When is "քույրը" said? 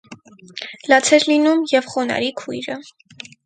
2.43-2.83